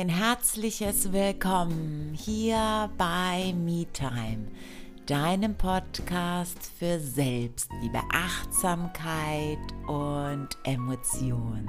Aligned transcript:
Ein 0.00 0.10
herzliches 0.10 1.12
Willkommen 1.12 2.16
hier 2.16 2.88
bei 2.96 3.52
MeTime, 3.52 4.46
deinem 5.06 5.56
Podcast 5.56 6.70
für 6.78 7.00
Selbstliebe, 7.00 7.98
Achtsamkeit 8.12 9.58
und 9.88 10.50
Emotionen. 10.62 11.68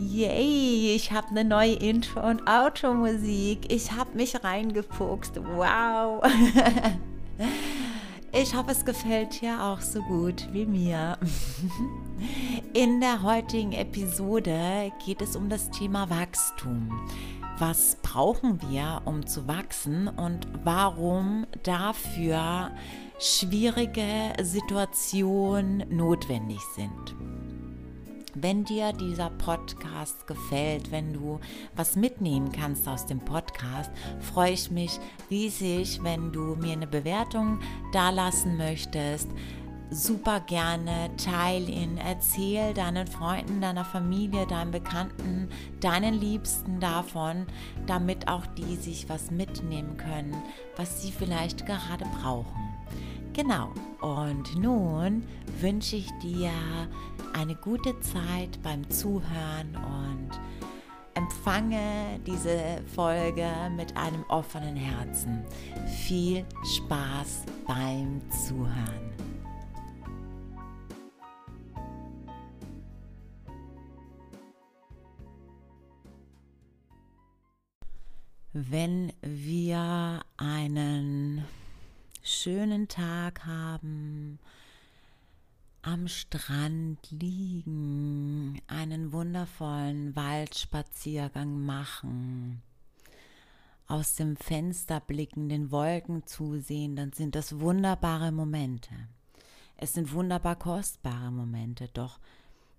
Yay, 0.00 0.96
ich 0.96 1.12
habe 1.12 1.28
eine 1.28 1.44
neue 1.44 1.74
Intro- 1.74 2.28
und 2.28 2.48
Automusik. 2.48 3.72
Ich 3.72 3.92
habe 3.92 4.16
mich 4.16 4.42
reingefuchst. 4.42 5.36
Wow. 5.36 6.24
Ich 8.32 8.54
hoffe, 8.54 8.70
es 8.70 8.84
gefällt 8.84 9.40
dir 9.40 9.60
auch 9.60 9.80
so 9.80 10.00
gut 10.02 10.48
wie 10.52 10.64
mir. 10.64 11.18
In 12.74 13.00
der 13.00 13.22
heutigen 13.22 13.72
Episode 13.72 14.92
geht 15.04 15.20
es 15.20 15.34
um 15.34 15.48
das 15.48 15.68
Thema 15.70 16.08
Wachstum. 16.10 17.08
Was 17.58 17.96
brauchen 18.02 18.60
wir, 18.62 19.02
um 19.04 19.26
zu 19.26 19.48
wachsen 19.48 20.06
und 20.06 20.46
warum 20.62 21.44
dafür 21.64 22.70
schwierige 23.18 24.32
Situationen 24.42 25.84
notwendig 25.90 26.60
sind. 26.76 27.16
Wenn 28.34 28.64
dir 28.64 28.92
dieser 28.92 29.30
Podcast 29.30 30.26
gefällt, 30.28 30.92
wenn 30.92 31.12
du 31.12 31.40
was 31.74 31.96
mitnehmen 31.96 32.52
kannst 32.52 32.86
aus 32.86 33.06
dem 33.06 33.18
Podcast, 33.18 33.90
freue 34.20 34.52
ich 34.52 34.70
mich 34.70 35.00
riesig, 35.30 35.98
wenn 36.04 36.30
du 36.30 36.54
mir 36.54 36.74
eine 36.74 36.86
Bewertung 36.86 37.58
dalassen 37.92 38.56
möchtest. 38.56 39.28
Super 39.90 40.38
gerne, 40.38 41.10
teil 41.16 41.68
ihn, 41.68 41.96
erzähl 41.98 42.72
deinen 42.72 43.08
Freunden, 43.08 43.60
deiner 43.60 43.84
Familie, 43.84 44.46
deinen 44.46 44.70
Bekannten, 44.70 45.48
deinen 45.80 46.14
Liebsten 46.14 46.78
davon, 46.78 47.48
damit 47.88 48.28
auch 48.28 48.46
die 48.46 48.76
sich 48.76 49.08
was 49.08 49.32
mitnehmen 49.32 49.96
können, 49.96 50.40
was 50.76 51.02
sie 51.02 51.10
vielleicht 51.10 51.66
gerade 51.66 52.04
brauchen. 52.20 52.69
Genau, 53.32 53.72
und 54.00 54.56
nun 54.56 55.22
wünsche 55.60 55.96
ich 55.96 56.10
dir 56.22 56.50
eine 57.32 57.54
gute 57.54 57.98
Zeit 58.00 58.60
beim 58.62 58.88
Zuhören 58.90 59.76
und 59.76 60.30
empfange 61.14 62.18
diese 62.26 62.82
Folge 62.94 63.48
mit 63.76 63.96
einem 63.96 64.24
offenen 64.28 64.74
Herzen. 64.76 65.44
Viel 66.06 66.44
Spaß 66.76 67.44
beim 67.66 68.20
Zuhören. 68.30 69.10
Wenn 78.52 79.12
wir 79.22 80.20
einen 80.36 81.44
schönen 82.42 82.88
Tag 82.88 83.44
haben, 83.44 84.38
am 85.82 86.08
Strand 86.08 87.10
liegen, 87.10 88.62
einen 88.66 89.12
wundervollen 89.12 90.16
Waldspaziergang 90.16 91.62
machen, 91.62 92.62
aus 93.86 94.14
dem 94.14 94.36
Fenster 94.36 95.00
blicken, 95.00 95.50
den 95.50 95.70
Wolken 95.70 96.26
zusehen, 96.26 96.96
dann 96.96 97.12
sind 97.12 97.34
das 97.34 97.60
wunderbare 97.60 98.32
Momente. 98.32 98.94
Es 99.76 99.92
sind 99.92 100.14
wunderbar 100.14 100.56
kostbare 100.56 101.30
Momente, 101.30 101.88
doch 101.92 102.20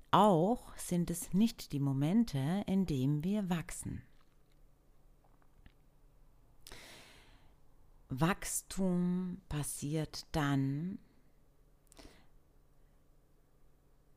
auch 0.09 0.75
sind 0.75 1.11
es 1.11 1.35
nicht 1.35 1.71
die 1.71 1.79
Momente, 1.79 2.63
in 2.65 2.87
denen 2.87 3.23
wir 3.23 3.47
wachsen. 3.51 4.01
Wachstum 8.13 9.41
passiert 9.47 10.25
dann, 10.33 10.99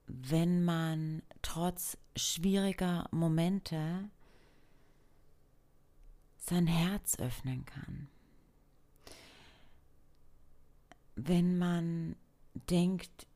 wenn 0.09 0.65
man 0.65 1.23
trotz 1.43 1.97
schwieriger 2.17 3.09
Momente 3.13 4.11
sein 6.39 6.67
Herz 6.67 7.21
öffnen 7.21 7.65
kann. 7.65 8.09
Wenn 11.15 11.57
man 11.57 12.17
denkt, 12.69 13.29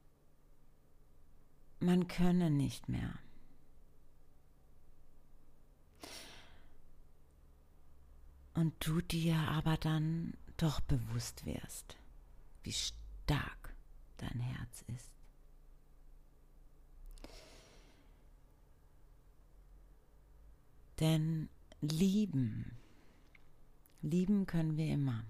man 1.79 2.09
könne 2.09 2.51
nicht 2.51 2.89
mehr. 2.89 3.17
Und 8.55 8.75
du 8.85 9.01
dir 9.01 9.37
aber 9.37 9.77
dann 9.77 10.35
doch 10.59 10.81
bewusst 10.81 11.47
wirst, 11.47 11.97
wie 12.63 12.73
stark 12.73 13.75
dein 14.19 14.41
Herz 14.41 14.85
ist. 14.89 15.11
Denn 21.01 21.49
lieben, 21.81 22.77
lieben 24.03 24.47
können 24.47 24.77
wir 24.77 24.93
immer. 24.93 25.25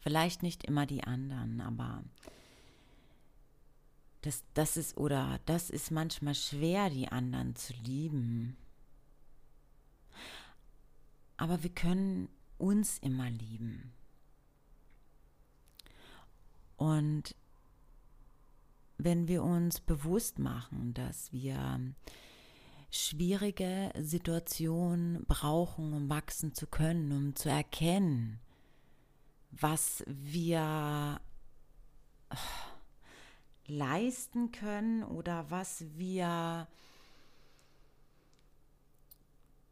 Vielleicht 0.00 0.42
nicht 0.42 0.64
immer 0.64 0.86
die 0.86 1.04
anderen, 1.04 1.60
aber 1.60 2.02
das, 4.22 4.42
das 4.54 4.78
ist 4.78 4.96
oder 4.96 5.38
das 5.44 5.68
ist 5.68 5.90
manchmal 5.90 6.34
schwer, 6.34 6.88
die 6.88 7.08
anderen 7.08 7.54
zu 7.56 7.74
lieben. 7.74 8.56
Aber 11.36 11.62
wir 11.62 11.70
können 11.70 12.28
uns 12.60 12.98
immer 12.98 13.30
lieben. 13.30 13.92
Und 16.76 17.34
wenn 18.98 19.28
wir 19.28 19.42
uns 19.42 19.80
bewusst 19.80 20.38
machen, 20.38 20.94
dass 20.94 21.32
wir 21.32 21.80
schwierige 22.90 23.92
Situationen 23.98 25.24
brauchen, 25.26 25.92
um 25.92 26.10
wachsen 26.10 26.54
zu 26.54 26.66
können, 26.66 27.12
um 27.12 27.36
zu 27.36 27.48
erkennen, 27.48 28.40
was 29.52 30.04
wir 30.06 31.20
leisten 33.66 34.52
können 34.52 35.04
oder 35.04 35.50
was 35.50 35.84
wir, 35.96 36.66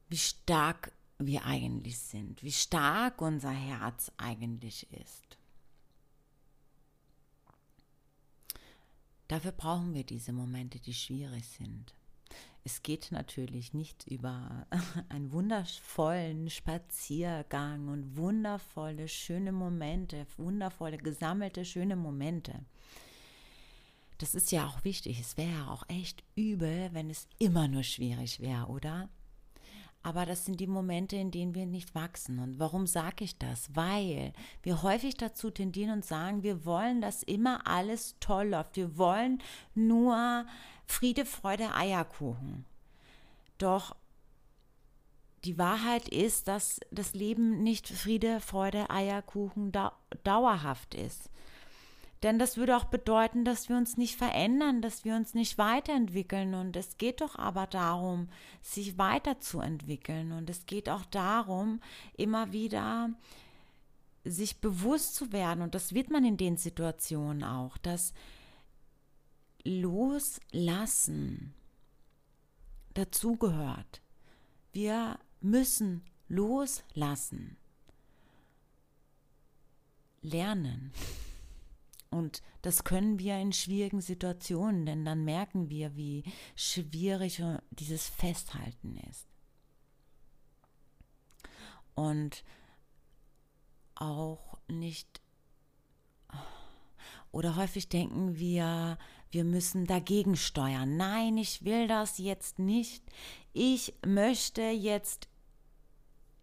wie 0.09 0.19
stark 0.19 0.93
wir 1.19 1.45
eigentlich 1.45 1.99
sind, 1.99 2.43
wie 2.43 2.53
stark 2.53 3.21
unser 3.21 3.51
Herz 3.51 4.13
eigentlich 4.17 4.91
ist. 4.93 5.39
Dafür 9.27 9.53
brauchen 9.53 9.93
wir 9.95 10.05
diese 10.05 10.33
Momente, 10.33 10.79
die 10.81 10.95
schwierig 10.95 11.47
sind. 11.47 11.95
Es 12.65 12.83
geht 12.83 13.13
natürlich 13.13 13.75
nicht 13.75 14.07
über 14.07 14.67
einen 15.09 15.33
wundervollen 15.33 16.51
Spaziergang 16.51 17.89
und 17.89 18.17
wundervolle, 18.17 19.09
schöne 19.09 19.53
Momente, 19.53 20.27
wundervolle, 20.37 20.99
gesammelte, 20.99 21.65
schöne 21.65 21.97
Momente. 21.97 22.65
Das 24.19 24.35
ist 24.35 24.51
ja 24.51 24.67
auch 24.67 24.85
wichtig. 24.85 25.21
Es 25.21 25.37
wäre 25.37 25.51
ja 25.51 25.69
auch 25.69 25.85
echt 25.89 26.25
übel, 26.35 26.91
wenn 26.93 27.11
es 27.11 27.29
immer 27.39 27.69
nur 27.69 27.85
schwierig 27.85 28.41
wäre, 28.41 28.67
oder? 28.67 29.09
Aber 30.03 30.27
das 30.27 30.45
sind 30.45 30.61
die 30.61 30.67
Momente, 30.67 31.17
in 31.17 31.31
denen 31.31 31.55
wir 31.55 31.67
nicht 31.67 31.95
wachsen. 31.95 32.39
Und 32.39 32.59
warum 32.59 32.87
sage 32.87 33.25
ich 33.25 33.39
das? 33.39 33.75
Weil 33.75 34.33
wir 34.63 34.83
häufig 34.83 35.17
dazu 35.17 35.51
tendieren 35.51 35.93
und 35.93 36.05
sagen, 36.05 36.43
wir 36.43 36.65
wollen, 36.65 37.01
dass 37.01 37.23
immer 37.23 37.67
alles 37.67 38.17
toll 38.21 38.49
läuft. 38.49 38.77
Wir 38.77 38.97
wollen 38.97 39.43
nur 39.75 40.47
Friede, 40.87 41.27
Freude, 41.27 41.75
Eierkuchen. 41.75 42.65
Doch 43.59 43.95
die 45.45 45.59
Wahrheit 45.59 46.09
ist, 46.09 46.49
dass 46.49 46.81
das 46.91 47.15
Leben 47.15 47.63
nicht 47.63 47.89
Friede, 47.89 48.41
Freude, 48.41 48.91
Eierkuchen 48.91 49.73
dauerhaft 50.25 50.95
ist. 50.95 51.31
Denn 52.23 52.39
das 52.39 52.57
würde 52.57 52.77
auch 52.77 52.87
bedeuten, 52.87 53.45
dass 53.45 53.69
wir 53.69 53.77
uns 53.77 53.97
nicht 53.97 54.17
verändern, 54.17 54.83
dass 54.83 55.05
wir 55.05 55.15
uns 55.15 55.35
nicht 55.35 55.57
weiterentwickeln. 55.57 56.55
Und 56.55 56.75
es 56.75 56.99
geht 56.99 57.21
doch 57.21 57.37
aber 57.37 57.67
darum, 57.67 58.29
sich 58.61 58.99
weiterzuentwickeln. 58.99 60.33
Und 60.33 60.51
es 60.51 60.67
geht 60.67 60.89
auch 60.89 61.05
darum, 61.05 61.81
immer 62.17 62.53
wieder 62.53 63.11
sich 64.25 64.61
bewusst 64.61 65.15
zu 65.15 65.33
werden. 65.33 65.63
Und 65.63 65.77
das 65.77 65.95
wird 65.95 66.11
man 66.11 66.25
in 66.25 66.37
den 66.37 66.57
Situationen 66.57 67.45
auch, 67.45 67.79
dass 67.79 68.13
Loslassen 69.65 71.55
dazugehört. 72.95 74.03
Wir 74.73 75.19
müssen 75.41 76.03
loslassen. 76.29 77.57
Lernen. 80.21 80.93
Und 82.11 82.43
das 82.63 82.85
können 82.85 83.19
wir 83.19 83.39
in 83.39 83.53
schwierigen 83.53 84.01
Situationen, 84.01 84.87
denn 84.87 85.05
dann 85.05 85.25
merken 85.25 85.69
wir, 85.69 85.95
wie 85.97 86.25
schwierig 86.57 87.43
dieses 87.71 88.09
Festhalten 88.09 88.97
ist. 89.11 89.29
und 91.99 92.45
auch 93.97 94.57
nicht 94.69 95.21
oder 97.33 97.57
häufig 97.57 97.89
denken 97.89 98.39
wir, 98.39 98.97
wir 99.31 99.45
müssen 99.45 99.85
dagegen 99.85 100.37
steuern. 100.37 100.97
Nein, 100.97 101.37
ich 101.37 101.65
will 101.65 101.89
das 101.89 102.19
jetzt 102.19 102.59
nicht. 102.61 103.03
Ich 103.53 103.95
möchte 104.07 104.63
jetzt 104.63 105.29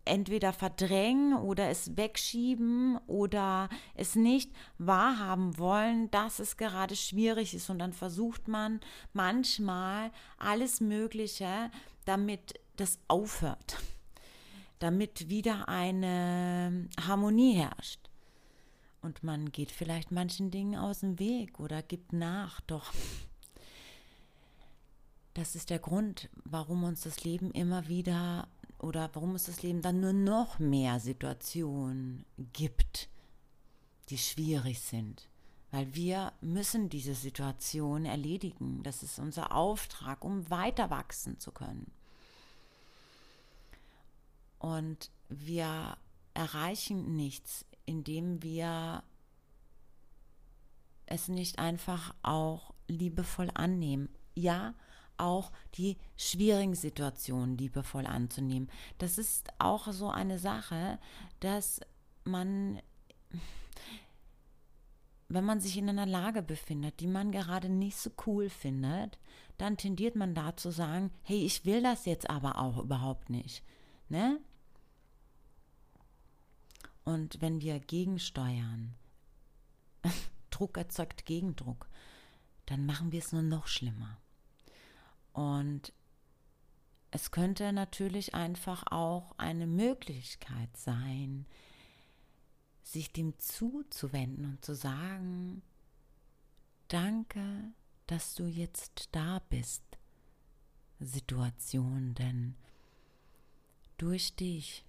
entweder 0.06 0.54
verdrängen 0.54 1.34
oder 1.34 1.69
es 1.69 1.98
wegschieben 1.98 2.98
oder 3.07 3.69
es 3.96 4.16
nicht 4.16 4.52
wahrhaben 4.78 5.57
wollen, 5.57 6.10
dass 6.12 6.40
es 6.40 6.57
gerade 6.57 6.96
schwierig 6.96 7.54
ist. 7.54 7.69
Und 7.69 7.80
dann 7.80 7.94
versucht 7.94 8.48
man 8.48 8.80
manchmal 9.13 10.12
alles 10.38 10.80
Mögliche, 10.80 11.72
damit 12.06 12.60
das 12.78 13.00
aufhört, 13.07 13.78
damit 14.80 15.30
wieder 15.30 15.68
eine 15.68 16.88
Harmonie 17.06 17.54
herrscht. 17.54 18.00
Und 19.01 19.24
man 19.24 19.51
geht 19.51 19.72
vielleicht 19.72 20.12
manchen 20.12 20.50
Dingen 20.50 20.80
aus 20.80 21.01
dem 21.01 21.19
Weg 21.19 21.60
oder 21.60 21.84
gibt 21.84 22.12
nach. 22.12 22.60
Doch 22.62 22.92
das 25.36 25.54
ist 25.54 25.69
der 25.69 25.80
Grund, 25.80 26.30
warum 26.46 26.86
uns 26.86 27.01
das 27.01 27.24
Leben 27.25 27.51
immer 27.51 27.88
wieder 27.90 28.48
oder 28.86 29.10
warum 29.14 29.34
es 29.34 29.46
das 29.46 29.64
Leben 29.64 29.82
dann 29.82 30.00
nur 30.00 30.14
noch 30.14 30.60
mehr 30.60 31.00
Situationen 31.00 32.24
gibt, 32.54 33.10
die 34.10 34.18
schwierig 34.20 34.80
sind. 34.80 35.28
Weil 35.72 35.94
wir 35.96 36.32
müssen 36.40 36.88
diese 36.90 37.16
Situation 37.16 38.06
erledigen. 38.06 38.84
Das 38.84 39.02
ist 39.02 39.18
unser 39.18 39.54
Auftrag, 39.54 40.24
um 40.24 40.50
weiter 40.52 40.92
wachsen 40.92 41.40
zu 41.40 41.52
können. 41.52 41.92
Und 44.60 45.10
wir 45.30 45.98
erreichen 46.36 47.16
nichts, 47.16 47.66
indem 47.86 48.44
wir 48.44 49.04
es 51.08 51.28
nicht 51.28 51.58
einfach 51.58 52.14
auch 52.22 52.74
liebevoll 52.88 53.50
annehmen. 53.54 54.10
Ja, 54.36 54.76
auch 55.18 55.52
die 55.76 55.98
schwierigen 56.18 56.76
Situationen 56.76 57.58
liebevoll 57.58 58.06
anzunehmen. 58.06 58.70
Das 58.98 59.18
ist 59.18 59.50
auch 59.60 59.92
so 59.92 60.10
eine 60.10 60.40
Sache, 60.40 61.00
dass 61.40 61.82
man, 62.24 62.80
wenn 65.30 65.46
man 65.46 65.60
sich 65.62 65.78
in 65.78 65.90
einer 65.90 66.06
Lage 66.06 66.42
befindet, 66.42 67.00
die 67.00 67.08
man 67.08 67.32
gerade 67.32 67.70
nicht 67.70 67.98
so 67.98 68.12
cool 68.26 68.50
findet, 68.50 69.20
dann 69.58 69.78
tendiert 69.78 70.16
man 70.16 70.36
da 70.36 70.56
zu 70.56 70.72
sagen, 70.72 71.12
hey, 71.24 71.46
ich 71.46 71.66
will 71.66 71.82
das 71.82 72.06
jetzt 72.06 72.30
aber 72.30 72.60
auch 72.60 72.78
überhaupt 72.78 73.30
nicht. 73.30 73.64
Ne? 74.10 74.40
Und 77.04 77.42
wenn 77.42 77.62
wir 77.62 77.80
gegensteuern, 77.80 78.96
Druck 80.50 80.78
erzeugt 80.78 81.26
Gegendruck, 81.26 81.88
dann 82.66 82.86
machen 82.86 83.12
wir 83.12 83.20
es 83.20 83.32
nur 83.32 83.44
noch 83.44 83.68
schlimmer. 83.68 84.18
Und 85.36 85.92
es 87.12 87.32
könnte 87.32 87.74
natürlich 87.74 88.34
einfach 88.34 88.86
auch 88.90 89.38
eine 89.38 89.68
Möglichkeit 89.68 90.70
sein, 90.78 91.46
sich 92.84 93.12
dem 93.12 93.38
zuzuwenden 93.38 94.46
und 94.46 94.64
zu 94.64 94.74
sagen, 94.76 95.62
danke, 96.88 97.74
dass 98.08 98.34
du 98.36 98.46
jetzt 98.46 99.10
da 99.12 99.40
bist, 99.50 99.84
Situation, 101.02 102.14
denn 102.14 102.56
durch 103.98 104.38
dich 104.38 104.86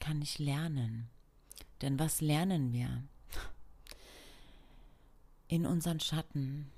kann 0.00 0.22
ich 0.22 0.38
lernen. 0.38 1.10
Denn 1.82 1.98
was 1.98 2.22
lernen 2.22 2.72
wir? 2.72 3.04
In 5.48 5.66
unseren 5.66 6.00
Schatten 6.00 6.72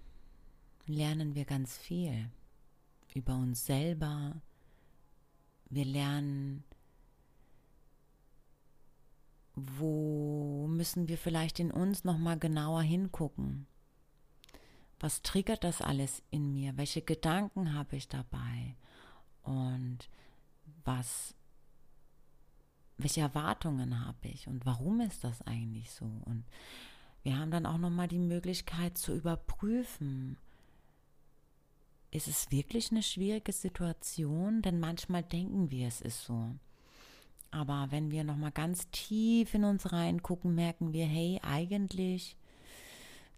lernen 0.87 1.35
wir 1.35 1.45
ganz 1.45 1.77
viel 1.77 2.31
über 3.15 3.35
uns 3.37 3.67
selber. 3.67 4.41
Wir 5.71 5.85
lernen, 5.85 6.65
wo 9.55 10.67
müssen 10.69 11.09
wir 11.09 11.19
vielleicht 11.19 11.61
in 11.61 11.71
uns 11.71 12.05
noch 12.05 12.19
mal 12.19 12.39
genauer 12.39 12.83
hingucken. 12.83 13.67
Was 15.01 15.23
triggert 15.23 15.65
das 15.65 15.81
alles 15.81 16.23
in 16.31 16.53
mir? 16.53 16.77
Welche 16.77 17.03
Gedanken 17.03 17.75
habe 17.75 17.97
ich 17.97 18.09
dabei? 18.09 18.77
Und 19.43 20.09
was 20.85 21.35
welche 22.97 23.23
Erwartungen 23.23 24.05
habe 24.07 24.29
ich 24.29 24.47
und 24.47 24.65
warum 24.67 25.01
ist 25.01 25.25
das 25.25 25.43
eigentlich 25.43 25.91
so? 25.91 26.05
Und 26.25 26.45
wir 27.23 27.39
haben 27.39 27.51
dann 27.51 27.67
auch 27.67 27.79
nochmal 27.79 28.09
die 28.09 28.19
Möglichkeit 28.19 28.99
zu 28.99 29.15
überprüfen, 29.15 30.37
ist 32.15 32.29
es 32.29 32.51
wirklich 32.53 32.93
eine 32.93 33.03
schwierige 33.03 33.53
Situation? 33.53 34.63
Denn 34.63 34.79
manchmal 34.79 35.25
denken 35.25 35.71
wir, 35.71 35.89
es 35.89 36.01
ist 36.01 36.25
so. 36.25 36.55
Aber 37.51 37.89
wenn 37.91 38.11
wir 38.13 38.23
nochmal 38.23 38.53
ganz 38.53 38.89
tief 38.91 39.53
in 39.55 39.65
uns 39.65 39.93
reingucken, 39.93 40.55
merken 40.55 40.93
wir, 40.93 41.07
hey, 41.07 41.41
eigentlich 41.43 42.37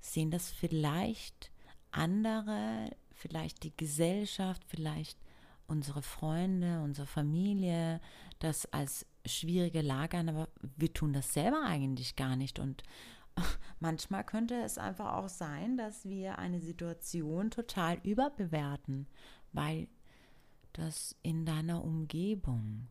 sehen 0.00 0.30
das 0.30 0.50
vielleicht 0.50 1.50
andere, 1.90 2.90
vielleicht 3.12 3.62
die 3.62 3.74
Gesellschaft, 3.76 4.62
vielleicht 4.66 5.18
unsere 5.66 6.02
Freunde, 6.02 6.80
unsere 6.82 7.06
Familie 7.06 8.00
das 8.38 8.70
als 8.72 9.06
schwierige 9.24 9.80
Lage 9.80 10.18
an, 10.18 10.28
aber 10.28 10.48
wir 10.76 10.92
tun 10.92 11.14
das 11.14 11.32
selber 11.32 11.62
eigentlich 11.64 12.14
gar 12.14 12.36
nicht. 12.36 12.58
Und 12.58 12.82
manchmal 13.80 14.24
könnte 14.24 14.54
es 14.54 14.78
einfach 14.78 15.14
auch 15.14 15.28
sein, 15.28 15.76
dass 15.76 16.04
wir 16.04 16.38
eine 16.38 16.60
Situation 16.60 17.50
total 17.50 17.98
überbewerten, 18.02 19.06
weil 19.52 19.88
das 20.72 21.16
in 21.22 21.46
deiner 21.46 21.82
Umgebung 21.82 22.88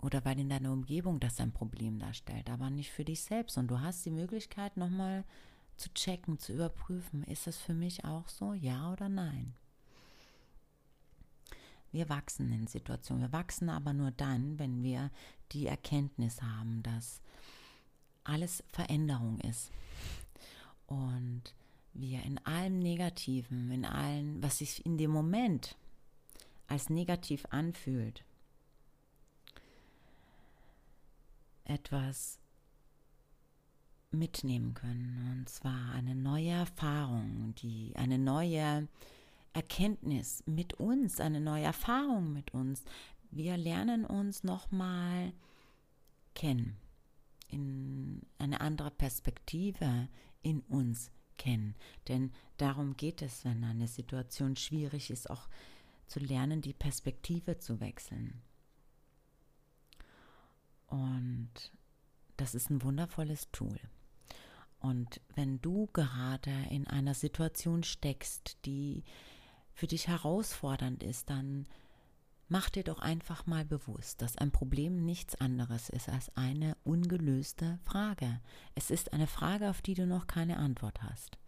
oder 0.00 0.24
weil 0.24 0.38
in 0.38 0.48
deiner 0.48 0.72
Umgebung 0.72 1.18
das 1.20 1.40
ein 1.40 1.52
Problem 1.52 1.98
darstellt, 1.98 2.48
aber 2.50 2.70
nicht 2.70 2.92
für 2.92 3.04
dich 3.04 3.22
selbst. 3.22 3.58
Und 3.58 3.68
du 3.68 3.80
hast 3.80 4.04
die 4.04 4.10
Möglichkeit, 4.10 4.76
nochmal 4.76 5.24
zu 5.76 5.92
checken, 5.92 6.38
zu 6.38 6.52
überprüfen, 6.52 7.24
ist 7.24 7.46
das 7.46 7.56
für 7.58 7.74
mich 7.74 8.04
auch 8.04 8.28
so, 8.28 8.54
ja 8.54 8.92
oder 8.92 9.08
nein? 9.08 9.54
Wir 11.90 12.08
wachsen 12.08 12.52
in 12.52 12.66
Situationen. 12.66 13.22
Wir 13.22 13.32
wachsen 13.32 13.70
aber 13.70 13.92
nur 13.92 14.10
dann, 14.10 14.58
wenn 14.58 14.82
wir 14.82 15.10
die 15.52 15.66
Erkenntnis 15.66 16.42
haben, 16.42 16.82
dass 16.82 17.22
alles 18.28 18.62
Veränderung 18.68 19.40
ist. 19.40 19.70
Und 20.86 21.54
wir 21.94 22.22
in 22.22 22.38
allem 22.46 22.78
Negativen, 22.78 23.70
in 23.70 23.84
allem, 23.84 24.42
was 24.42 24.58
sich 24.58 24.84
in 24.84 24.98
dem 24.98 25.10
Moment 25.10 25.76
als 26.68 26.90
negativ 26.90 27.46
anfühlt, 27.50 28.24
etwas 31.64 32.38
mitnehmen 34.10 34.74
können. 34.74 35.38
Und 35.38 35.48
zwar 35.48 35.92
eine 35.92 36.14
neue 36.14 36.50
Erfahrung, 36.50 37.54
die 37.56 37.92
eine 37.96 38.18
neue 38.18 38.88
Erkenntnis 39.52 40.42
mit 40.46 40.74
uns, 40.74 41.20
eine 41.20 41.40
neue 41.40 41.64
Erfahrung 41.64 42.32
mit 42.32 42.52
uns. 42.54 42.84
Wir 43.30 43.56
lernen 43.56 44.04
uns 44.04 44.44
nochmal 44.44 45.32
kennen, 46.34 46.76
in 47.48 48.22
eine 48.38 48.60
andere 48.60 48.90
Perspektive 48.90 50.08
in 50.42 50.60
uns 50.62 51.10
kennen. 51.36 51.74
Denn 52.08 52.32
darum 52.56 52.96
geht 52.96 53.22
es, 53.22 53.44
wenn 53.44 53.64
eine 53.64 53.88
Situation 53.88 54.56
schwierig 54.56 55.10
ist, 55.10 55.30
auch 55.30 55.48
zu 56.06 56.20
lernen, 56.20 56.62
die 56.62 56.74
Perspektive 56.74 57.58
zu 57.58 57.80
wechseln. 57.80 58.42
Und 60.86 61.50
das 62.36 62.54
ist 62.54 62.70
ein 62.70 62.82
wundervolles 62.82 63.50
Tool. 63.50 63.78
Und 64.78 65.20
wenn 65.34 65.60
du 65.60 65.88
gerade 65.92 66.52
in 66.70 66.86
einer 66.86 67.14
Situation 67.14 67.82
steckst, 67.82 68.58
die 68.66 69.04
für 69.72 69.86
dich 69.86 70.08
herausfordernd 70.08 71.02
ist, 71.02 71.28
dann 71.28 71.66
mach 72.48 72.70
dir 72.70 72.84
doch 72.84 73.00
einfach 73.00 73.46
mal 73.46 73.64
bewusst, 73.64 74.22
dass 74.22 74.36
ein 74.36 74.52
Problem 74.52 75.04
nichts 75.04 75.34
anderes 75.36 75.88
ist 75.88 76.08
als 76.08 76.34
eine 76.36 76.76
ungelöste 76.84 77.78
Frage. 77.84 78.40
Es 78.74 78.90
ist 78.90 79.12
eine 79.12 79.26
Frage, 79.26 79.70
auf 79.70 79.82
die 79.82 79.94
du 79.94 80.06
noch 80.06 80.26
keine 80.26 80.56
Antwort 80.58 81.02
hast. 81.02 81.38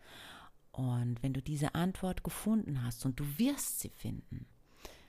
Und 0.73 1.23
wenn 1.23 1.33
du 1.33 1.43
diese 1.43 1.75
Antwort 1.75 2.23
gefunden 2.25 2.85
hast 2.85 3.05
und 3.05 3.19
du 3.19 3.25
wirst 3.38 3.81
sie 3.81 3.90
finden, 3.90 4.47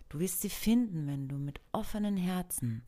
du 0.09 0.19
wirst 0.19 0.41
sie 0.41 0.49
finden, 0.49 1.07
wenn 1.07 1.27
du 1.27 1.37
mit 1.37 1.59
offenen 1.71 2.17
Herzen 2.17 2.83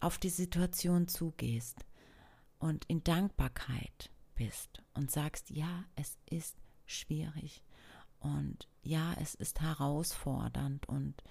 auf 0.00 0.18
die 0.18 0.30
Situation 0.30 1.08
zugehst 1.08 1.84
und 2.58 2.84
in 2.86 3.02
Dankbarkeit 3.04 4.10
bist 4.34 4.82
und 4.94 5.10
sagst, 5.10 5.50
ja, 5.50 5.84
es 5.96 6.18
ist 6.30 6.56
schwierig 6.86 7.62
und 8.20 8.68
ja, 8.82 9.14
es 9.20 9.34
ist 9.34 9.60
herausfordernd 9.60 10.88
und 10.88 11.22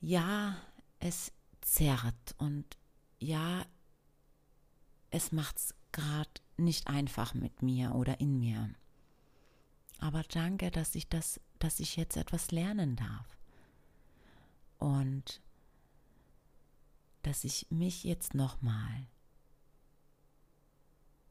ja, 0.00 0.56
es 0.98 1.32
zerrt 1.60 2.34
und 2.38 2.78
ja, 3.18 3.64
es 5.10 5.32
macht 5.32 5.58
es 5.58 5.74
gerade 5.92 6.30
nicht 6.56 6.88
einfach 6.88 7.34
mit 7.34 7.62
mir 7.62 7.94
oder 7.94 8.20
in 8.20 8.38
mir. 8.38 8.70
Aber 9.98 10.22
danke, 10.22 10.70
dass 10.70 10.94
ich 10.94 11.08
das, 11.08 11.40
dass 11.58 11.80
ich 11.80 11.96
jetzt 11.96 12.16
etwas 12.16 12.50
lernen 12.50 12.96
darf. 12.96 13.38
Und 14.78 15.42
dass 17.22 17.44
ich 17.44 17.66
mich 17.70 18.04
jetzt 18.04 18.34
nochmal 18.34 19.06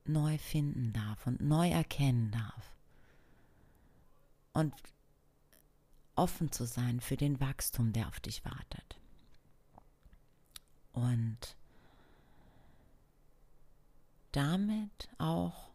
neu 0.05 0.37
finden 0.37 0.93
darf 0.93 1.25
und 1.25 1.41
neu 1.41 1.69
erkennen 1.69 2.29
darf. 2.31 2.75
Und 4.53 4.73
offen 6.19 6.51
zu 6.51 6.65
sein 6.65 6.99
für 6.99 7.17
den 7.17 7.39
Wachstum, 7.39 7.93
der 7.93 8.07
auf 8.07 8.19
dich 8.19 8.43
wartet. 8.45 8.99
Und 10.91 11.55
damit 14.31 15.09
auch 15.17 15.71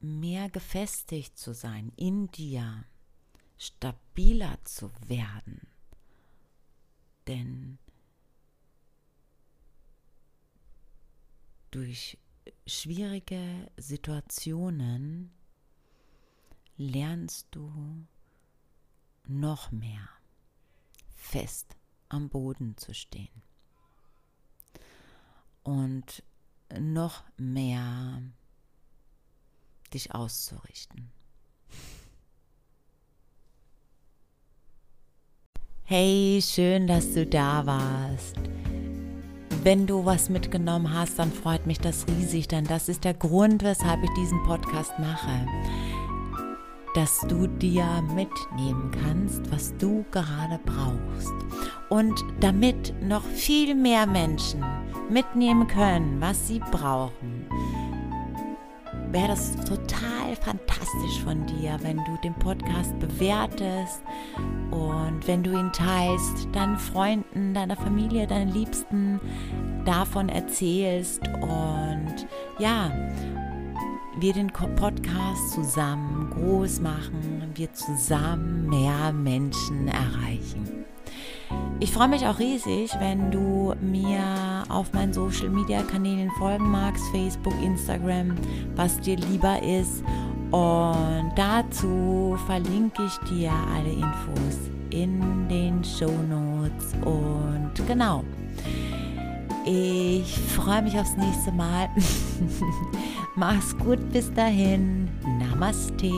mehr 0.00 0.48
gefestigt 0.48 1.36
zu 1.36 1.52
sein 1.52 1.92
in 1.96 2.30
dir, 2.30 2.84
stabiler 3.58 4.58
zu 4.64 4.92
werden. 5.08 5.66
Denn 7.26 7.78
durch 11.72 12.18
schwierige 12.66 13.70
Situationen 13.76 15.32
lernst 16.76 17.48
du 17.50 18.06
noch 19.28 19.70
mehr 19.72 20.08
fest 21.14 21.76
am 22.08 22.28
Boden 22.28 22.76
zu 22.76 22.94
stehen 22.94 23.42
und 25.62 26.22
noch 26.78 27.24
mehr 27.36 28.22
dich 29.92 30.14
auszurichten. 30.14 31.10
Hey, 35.84 36.40
schön, 36.42 36.86
dass 36.86 37.14
du 37.14 37.24
da 37.26 37.64
warst. 37.64 38.36
Wenn 39.62 39.86
du 39.86 40.04
was 40.04 40.28
mitgenommen 40.28 40.92
hast, 40.92 41.18
dann 41.18 41.32
freut 41.32 41.66
mich 41.66 41.78
das 41.78 42.06
riesig, 42.08 42.48
denn 42.48 42.64
das 42.64 42.88
ist 42.88 43.04
der 43.04 43.14
Grund, 43.14 43.62
weshalb 43.62 44.02
ich 44.02 44.10
diesen 44.16 44.42
Podcast 44.44 44.92
mache. 44.98 45.46
Dass 46.96 47.20
du 47.28 47.46
dir 47.46 47.86
mitnehmen 48.14 48.90
kannst, 49.02 49.52
was 49.52 49.76
du 49.76 50.04
gerade 50.10 50.58
brauchst. 50.64 51.34
Und 51.90 52.14
damit 52.40 52.94
noch 53.02 53.22
viel 53.22 53.74
mehr 53.74 54.06
Menschen 54.06 54.64
mitnehmen 55.10 55.68
können, 55.68 56.20
was 56.20 56.48
sie 56.48 56.58
brauchen, 56.58 57.46
wäre 59.12 59.28
das 59.28 59.54
total 59.56 60.36
fantastisch 60.40 61.22
von 61.24 61.46
dir, 61.46 61.78
wenn 61.82 61.98
du 61.98 62.18
den 62.24 62.34
Podcast 62.34 62.98
bewertest 62.98 64.02
und 64.70 65.20
wenn 65.26 65.42
du 65.42 65.52
ihn 65.52 65.72
teilst, 65.72 66.48
deinen 66.52 66.76
Freunden, 66.76 67.54
deiner 67.54 67.76
Familie, 67.76 68.26
deinen 68.26 68.52
Liebsten 68.52 69.20
davon 69.84 70.28
erzählst 70.28 71.22
und 71.40 72.26
ja, 72.58 72.90
wir 74.18 74.32
den 74.32 74.48
Podcast 74.50 75.52
zusammen 75.52 76.30
groß 76.30 76.80
machen, 76.80 77.52
wir 77.54 77.72
zusammen 77.74 78.68
mehr 78.68 79.12
Menschen 79.12 79.88
erreichen. 79.88 80.84
Ich 81.80 81.92
freue 81.92 82.08
mich 82.08 82.26
auch 82.26 82.38
riesig, 82.38 82.90
wenn 82.98 83.30
du 83.30 83.74
mir 83.80 84.64
auf 84.70 84.92
meinen 84.94 85.12
Social 85.12 85.50
Media 85.50 85.82
Kanälen 85.82 86.30
folgen 86.38 86.70
magst, 86.70 87.04
Facebook, 87.12 87.54
Instagram, 87.62 88.34
was 88.74 88.98
dir 89.00 89.16
lieber 89.16 89.62
ist. 89.62 90.02
Und 90.50 91.32
dazu 91.36 92.38
verlinke 92.46 93.04
ich 93.04 93.28
dir 93.28 93.52
alle 93.74 93.92
Infos 93.92 94.70
in 94.90 95.48
den 95.48 95.84
Show 95.84 96.10
Notes. 96.28 96.94
Und 97.04 97.72
genau, 97.86 98.24
ich 99.66 100.38
freue 100.56 100.80
mich 100.80 100.98
aufs 100.98 101.16
nächste 101.16 101.52
Mal. 101.52 101.90
Mach's 103.36 103.76
gut 103.76 104.00
bis 104.12 104.32
dahin. 104.32 105.08
Namaste. 105.38 106.10